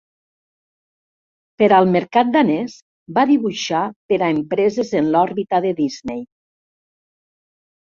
[1.61, 2.77] Per al mercat danès
[3.19, 6.27] va dibuixar per a empreses en l'òrbita de Disney.